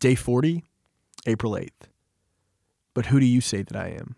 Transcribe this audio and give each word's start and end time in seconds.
Day 0.00 0.14
40, 0.14 0.64
April 1.26 1.52
8th. 1.52 1.90
But 2.94 3.06
who 3.06 3.20
do 3.20 3.26
you 3.26 3.42
say 3.42 3.60
that 3.60 3.76
I 3.76 3.88
am? 3.88 4.16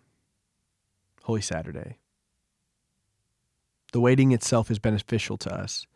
Holy 1.24 1.40
Saturday. 1.40 1.98
The 3.92 3.98
waiting 3.98 4.30
itself 4.30 4.70
is 4.70 4.78
beneficial 4.78 5.36
to 5.38 5.52
us. 5.52 5.88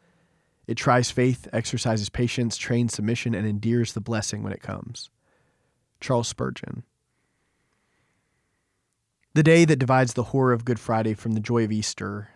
It 0.67 0.75
tries 0.75 1.13
faith, 1.13 1.47
exercises 1.53 2.09
patience, 2.09 2.57
trains 2.57 2.95
submission, 2.95 3.33
and 3.33 3.47
endears 3.47 3.93
the 3.93 4.01
blessing 4.01 4.43
when 4.43 4.53
it 4.53 4.61
comes. 4.61 5.09
Charles 6.01 6.27
Spurgeon. 6.27 6.83
The 9.35 9.45
day 9.45 9.65
that 9.65 9.79
divides 9.79 10.15
the 10.15 10.25
horror 10.25 10.53
of 10.53 10.65
Good 10.65 10.81
Friday 10.81 11.15
from 11.15 11.35
the 11.35 11.41
joy 11.41 11.63
of 11.63 11.71
Easter 11.71 12.31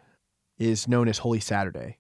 is 0.57 0.87
known 0.87 1.09
as 1.09 1.19
Holy 1.19 1.41
Saturday. 1.41 1.99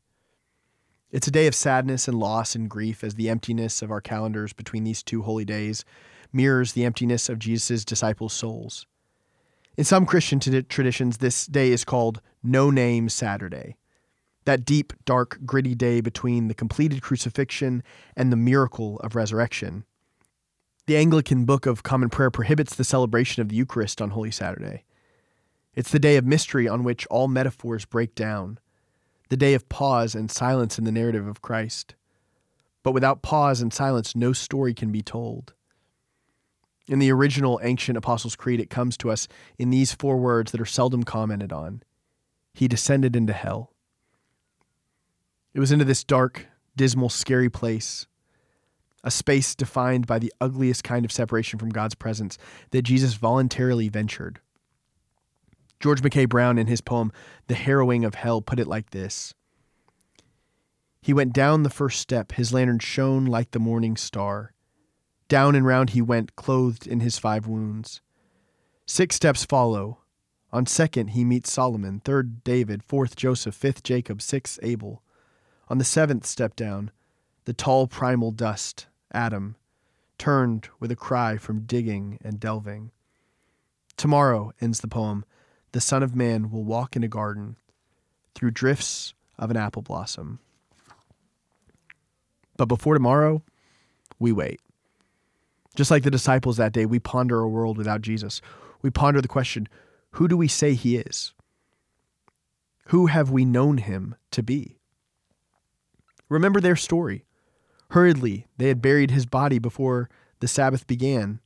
It's 1.11 1.27
a 1.27 1.33
day 1.33 1.49
of 1.49 1.55
sadness 1.57 2.07
and 2.07 2.19
loss 2.19 2.55
and 2.55 2.71
grief 2.71 3.03
as 3.03 3.15
the 3.15 3.29
emptiness 3.29 3.83
of 3.83 3.91
our 3.91 4.01
calendars 4.01 4.53
between 4.53 4.85
these 4.85 5.03
two 5.03 5.23
holy 5.23 5.45
days 5.45 5.85
mirrors 6.33 6.73
the 6.73 6.85
emptiness 6.85 7.29
of 7.29 7.41
Jesus' 7.41 7.85
disciples' 7.85 8.33
souls. 8.33 8.87
In 9.77 9.85
some 9.85 10.07
Christian 10.07 10.39
t- 10.39 10.63
traditions, 10.63 11.19
this 11.19 11.47
day 11.47 11.73
is 11.73 11.85
called 11.85 12.21
No 12.45 12.71
Name 12.71 13.09
Saturday. 13.09 13.77
That 14.45 14.65
deep, 14.65 14.93
dark, 15.05 15.41
gritty 15.45 15.75
day 15.75 16.01
between 16.01 16.47
the 16.47 16.55
completed 16.55 17.03
crucifixion 17.03 17.83
and 18.17 18.31
the 18.31 18.37
miracle 18.37 18.99
of 19.01 19.17
resurrection. 19.17 19.85
The 20.87 20.97
Anglican 20.97 21.45
Book 21.45 21.67
of 21.67 21.83
Common 21.83 22.09
Prayer 22.09 22.31
prohibits 22.31 22.75
the 22.75 22.85
celebration 22.85 23.43
of 23.43 23.49
the 23.49 23.57
Eucharist 23.57 24.01
on 24.01 24.11
Holy 24.11 24.31
Saturday. 24.31 24.85
It's 25.75 25.91
the 25.91 25.99
day 25.99 26.17
of 26.17 26.25
mystery 26.25 26.69
on 26.69 26.85
which 26.85 27.07
all 27.07 27.29
metaphors 27.29 27.85
break 27.85 28.15
down, 28.15 28.59
the 29.31 29.37
day 29.37 29.55
of 29.55 29.69
pause 29.69 30.15
and 30.15 30.31
silence 30.31 30.77
in 30.77 30.85
the 30.85 30.93
narrative 30.93 31.27
of 31.27 31.41
Christ. 31.41 31.95
But 32.83 32.93
without 32.93 33.23
pause 33.23 33.63
and 33.63 33.73
silence, 33.73 34.15
no 34.15 34.33
story 34.33 34.75
can 34.75 34.91
be 34.91 35.03
told. 35.03 35.55
In 36.89 36.99
the 36.99 37.13
original 37.13 37.61
ancient 37.63 37.97
Apostles' 37.97 38.35
Creed, 38.35 38.61
it 38.61 38.69
comes 38.69 38.97
to 38.99 39.11
us 39.11 39.29
in 39.57 39.71
these 39.71 39.95
four 39.95 40.17
words 40.17 40.51
that 40.51 40.61
are 40.61 40.67
seldom 40.67 41.05
commented 41.05 41.53
on 41.53 41.83
He 42.53 42.67
descended 42.67 43.15
into 43.15 43.33
hell. 43.33 43.73
It 45.55 45.61
was 45.61 45.71
into 45.71 45.85
this 45.85 46.03
dark, 46.03 46.49
dismal, 46.77 47.09
scary 47.09 47.49
place, 47.49 48.07
a 49.05 49.11
space 49.11 49.55
defined 49.55 50.07
by 50.07 50.19
the 50.19 50.33
ugliest 50.41 50.83
kind 50.83 51.05
of 51.05 51.13
separation 51.13 51.59
from 51.59 51.71
God's 51.71 51.95
presence, 51.95 52.37
that 52.73 52.83
Jesus 52.83 53.15
voluntarily 53.15 53.89
ventured. 53.89 54.41
George 55.81 56.03
Mackay 56.03 56.27
Brown, 56.27 56.59
in 56.59 56.67
his 56.67 56.83
poem, 56.83 57.11
The 57.47 57.55
Harrowing 57.55 58.05
of 58.05 58.15
Hell, 58.15 58.43
put 58.43 58.61
it 58.61 58.67
like 58.67 58.91
this 58.91 59.35
He 61.01 61.15
went 61.15 61.33
down 61.33 61.63
the 61.63 61.71
first 61.71 62.01
step, 62.01 62.33
his 62.33 62.53
lantern 62.53 62.79
shone 62.79 63.25
like 63.25 63.51
the 63.51 63.59
morning 63.59 63.97
star. 63.97 64.53
Down 65.29 65.55
and 65.55 65.65
round 65.65 65.91
he 65.91 66.03
went, 66.03 66.37
clothed 66.37 66.87
in 66.87 67.01
his 67.01 67.19
five 67.19 67.47
wounds. 67.47 68.03
Six 68.85 69.17
steps 69.17 69.45
follow. 69.45 69.99
On 70.53 70.67
second 70.67 71.09
he 71.09 71.25
meets 71.25 71.53
Solomon, 71.53 72.01
third 72.01 72.43
David, 72.45 72.83
fourth 72.83 73.17
Joseph, 73.17 73.55
fifth 73.55 73.83
Jacob, 73.83 74.21
sixth 74.21 74.59
Abel. 74.63 75.03
On 75.69 75.79
the 75.79 75.85
seventh 75.85 76.27
step 76.27 76.57
down, 76.57 76.91
the 77.45 77.53
tall 77.53 77.87
primal 77.87 78.33
dust, 78.33 78.87
Adam, 79.13 79.55
turned 80.19 80.69
with 80.81 80.91
a 80.91 80.97
cry 80.97 81.37
from 81.37 81.61
digging 81.61 82.19
and 82.23 82.41
delving. 82.41 82.91
Tomorrow, 83.97 84.53
ends 84.61 84.81
the 84.81 84.89
poem, 84.89 85.25
the 85.73 85.81
Son 85.81 86.03
of 86.03 86.17
Man 86.17 86.51
will 86.51 86.65
walk 86.65 86.97
in 86.97 87.05
a 87.05 87.09
garden 87.09 87.57
through 88.35 88.51
drifts 88.51 89.15
of 89.39 89.51
an 89.51 89.57
apple 89.57 89.83
blossom. 89.83 90.39
But 92.57 92.67
before 92.67 92.95
tomorrow, 92.95 93.43
we 94.19 94.33
wait. 94.33 94.61
Just 95.75 95.91
like 95.91 96.03
the 96.03 96.11
disciples 96.11 96.57
that 96.57 96.73
day, 96.73 96.85
we 96.85 96.99
ponder 96.99 97.41
a 97.41 97.49
world 97.49 97.79
without 97.79 98.03
Jesus. 98.03 98.41
We 98.83 98.91
ponder 98.91 99.21
the 99.21 99.29
question 99.29 99.69
who 100.15 100.27
do 100.27 100.37
we 100.37 100.49
say 100.49 100.75
he 100.75 100.97
is? 100.97 101.33
Who 102.87 103.07
have 103.07 103.31
we 103.31 103.45
known 103.45 103.79
him 103.79 104.17
to 104.33 104.43
be? 104.43 104.79
Remember 106.29 106.61
their 106.61 106.77
story. 106.77 107.25
Hurriedly, 107.91 108.47
they 108.57 108.69
had 108.69 108.83
buried 108.83 109.11
his 109.11 109.27
body 109.27 109.59
before 109.59 110.11
the 110.41 110.49
Sabbath 110.49 110.87
began. 110.87 111.41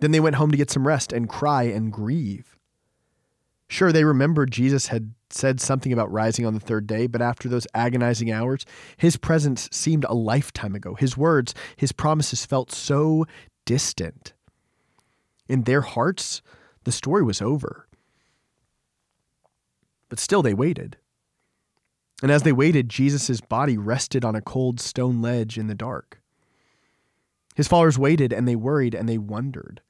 Then 0.00 0.12
they 0.12 0.20
went 0.20 0.36
home 0.36 0.50
to 0.50 0.56
get 0.56 0.70
some 0.70 0.86
rest 0.86 1.12
and 1.12 1.28
cry 1.28 1.64
and 1.64 1.92
grieve. 1.92 2.56
Sure, 3.68 3.92
they 3.92 4.04
remembered 4.04 4.50
Jesus 4.50 4.88
had 4.88 5.14
said 5.30 5.60
something 5.60 5.92
about 5.92 6.12
rising 6.12 6.46
on 6.46 6.54
the 6.54 6.60
third 6.60 6.86
day, 6.86 7.06
but 7.06 7.22
after 7.22 7.48
those 7.48 7.66
agonizing 7.74 8.30
hours, 8.30 8.64
his 8.96 9.16
presence 9.16 9.68
seemed 9.72 10.04
a 10.04 10.14
lifetime 10.14 10.74
ago. 10.74 10.94
His 10.94 11.16
words, 11.16 11.54
his 11.76 11.92
promises 11.92 12.46
felt 12.46 12.70
so 12.70 13.26
distant. 13.64 14.32
In 15.48 15.62
their 15.62 15.80
hearts, 15.80 16.40
the 16.84 16.92
story 16.92 17.22
was 17.22 17.42
over. 17.42 17.88
But 20.08 20.18
still, 20.20 20.42
they 20.42 20.54
waited. 20.54 20.96
And 22.22 22.30
as 22.30 22.42
they 22.42 22.52
waited, 22.52 22.88
Jesus' 22.88 23.40
body 23.40 23.76
rested 23.76 24.24
on 24.24 24.36
a 24.36 24.40
cold 24.40 24.80
stone 24.80 25.20
ledge 25.20 25.58
in 25.58 25.66
the 25.66 25.74
dark. 25.74 26.20
His 27.54 27.68
followers 27.68 27.98
waited 27.98 28.32
and 28.32 28.46
they 28.46 28.56
worried 28.56 28.94
and 28.94 29.08
they 29.08 29.18
wondered. 29.18 29.80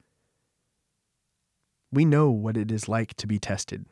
We 1.94 2.04
know 2.04 2.28
what 2.28 2.56
it 2.56 2.72
is 2.72 2.88
like 2.88 3.14
to 3.14 3.28
be 3.28 3.38
tested. 3.38 3.86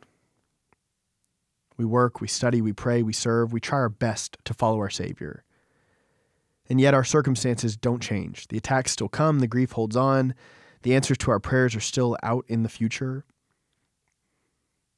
We 1.76 1.84
work, 1.84 2.20
we 2.20 2.26
study, 2.26 2.60
we 2.60 2.72
pray, 2.72 3.00
we 3.00 3.12
serve, 3.12 3.52
we 3.52 3.60
try 3.60 3.78
our 3.78 3.88
best 3.88 4.38
to 4.44 4.54
follow 4.54 4.78
our 4.78 4.90
Savior. 4.90 5.44
And 6.68 6.80
yet 6.80 6.94
our 6.94 7.04
circumstances 7.04 7.76
don't 7.76 8.02
change. 8.02 8.48
The 8.48 8.58
attacks 8.58 8.90
still 8.90 9.08
come, 9.08 9.38
the 9.38 9.46
grief 9.46 9.72
holds 9.72 9.94
on, 9.94 10.34
the 10.82 10.96
answers 10.96 11.18
to 11.18 11.30
our 11.30 11.38
prayers 11.38 11.76
are 11.76 11.80
still 11.80 12.16
out 12.24 12.44
in 12.48 12.64
the 12.64 12.68
future. 12.68 13.24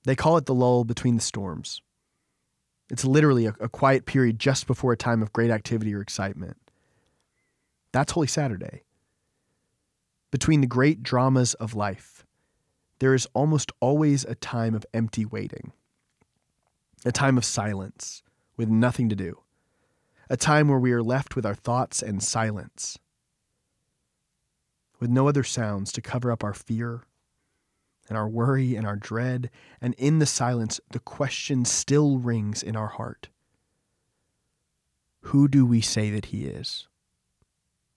They 0.05 0.17
call 0.17 0.39
it 0.39 0.47
the 0.47 0.55
lull 0.55 0.85
between 0.85 1.17
the 1.17 1.23
storms. 1.23 1.83
It's 2.91 3.05
literally 3.05 3.45
a, 3.45 3.55
a 3.61 3.69
quiet 3.69 4.07
period 4.07 4.39
just 4.39 4.67
before 4.67 4.93
a 4.93 4.97
time 4.97 5.21
of 5.21 5.33
great 5.33 5.51
activity 5.51 5.95
or 5.95 6.01
excitement. 6.01 6.57
That's 7.93 8.13
Holy 8.13 8.29
Saturday. 8.29 8.85
Between 10.31 10.63
the 10.63 10.67
great 10.67 11.03
dramas 11.03 11.53
of 11.55 11.75
life, 11.75 12.24
there 12.99 13.15
is 13.15 13.27
almost 13.35 13.73
always 13.81 14.25
a 14.25 14.35
time 14.35 14.75
of 14.75 14.87
empty 14.95 15.25
waiting 15.25 15.73
a 17.05 17.13
time 17.13 17.37
of 17.37 17.45
silence 17.45 18.23
with 18.57 18.69
nothing 18.69 19.09
to 19.09 19.17
do, 19.17 19.41
a 20.31 20.37
time 20.37 20.69
where 20.69 20.79
we 20.79 20.93
are 20.93 21.03
left 21.03 21.37
with 21.37 21.45
our 21.45 21.55
thoughts 21.55 22.03
and 22.03 22.23
silence, 22.23 22.99
with 25.01 25.11
no 25.11 25.29
other 25.29 25.45
sounds 25.45 25.93
to 25.93 26.01
cover 26.01 26.33
up 26.33 26.43
our 26.43 26.55
fear 26.55 27.03
and 28.09 28.17
our 28.17 28.29
worry 28.29 28.75
and 28.75 28.87
our 28.87 28.97
dread, 28.97 29.51
and 29.81 29.95
in 29.95 30.19
the 30.19 30.27
silence, 30.27 30.81
the 30.91 30.99
question 30.99 31.65
still 31.65 32.19
rings 32.19 32.63
in 32.63 32.77
our 32.77 32.89
heart 32.89 33.29
Who 35.23 35.49
do 35.49 35.67
we 35.67 35.81
say 35.81 36.11
that 36.11 36.27
He 36.27 36.45
is? 36.45 36.87